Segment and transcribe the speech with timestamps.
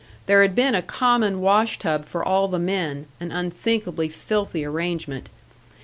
[0.25, 5.29] There had been a common wash tub for all the men, an unthinkably filthy arrangement.